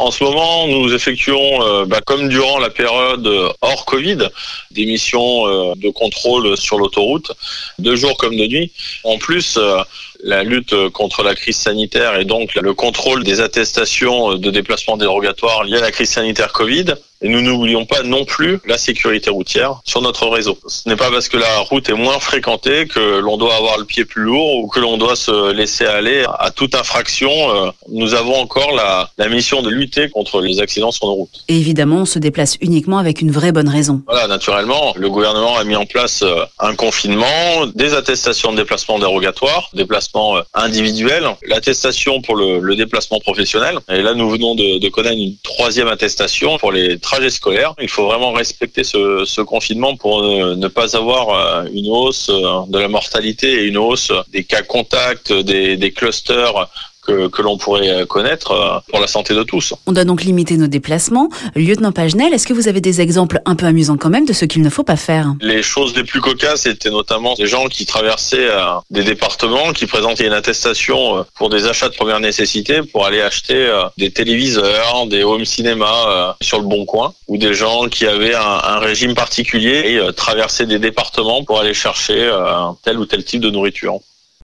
[0.00, 3.28] En ce moment, nous effectuons, euh, bah, comme durant la période
[3.60, 4.30] hors Covid,
[4.70, 7.30] des missions euh, de contrôle sur l'autoroute,
[7.78, 8.72] de jour comme de nuit.
[9.04, 9.82] En plus, euh,
[10.22, 15.64] la lutte contre la crise sanitaire et donc le contrôle des attestations de déplacement dérogatoire
[15.64, 16.94] liées à la crise sanitaire Covid.
[17.22, 20.58] Et nous n'oublions pas non plus la sécurité routière sur notre réseau.
[20.66, 23.84] Ce n'est pas parce que la route est moins fréquentée que l'on doit avoir le
[23.84, 27.30] pied plus lourd ou que l'on doit se laisser aller à toute infraction.
[27.30, 31.44] Euh, nous avons encore la, la mission de lutter contre les accidents sur nos routes.
[31.48, 34.00] Et évidemment, on se déplace uniquement avec une vraie bonne raison.
[34.06, 38.98] Voilà, naturellement, le gouvernement a mis en place euh, un confinement, des attestations de déplacement
[38.98, 43.78] dérogatoire, déplacement euh, individuel, l'attestation pour le, déplacement professionnel.
[43.90, 47.74] Et là, nous venons de, connaître une troisième attestation pour les trajet scolaire.
[47.80, 52.60] Il faut vraiment respecter ce, confinement pour ne, ne, pas avoir euh, une hausse euh,
[52.68, 56.68] de la mortalité et une hausse des cas contacts, des clusters
[57.10, 59.74] que, que l'on pourrait connaître euh, pour la santé de tous.
[59.86, 61.28] On doit donc limiter nos déplacements.
[61.54, 64.44] Lieutenant Pagenel, est-ce que vous avez des exemples un peu amusants quand même de ce
[64.44, 65.34] qu'il ne faut pas faire?
[65.40, 69.86] Les choses les plus cocasses étaient notamment des gens qui traversaient euh, des départements, qui
[69.86, 75.06] présentaient une attestation euh, pour des achats de première nécessité pour aller acheter des téléviseurs,
[75.06, 79.14] des home cinéma sur le bon coin, ou des gens qui avaient un, un régime
[79.14, 82.30] particulier et traversaient des départements pour aller chercher
[82.84, 84.00] tel ou tel type de nourriture.